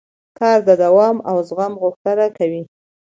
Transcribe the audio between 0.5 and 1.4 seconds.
د دوام او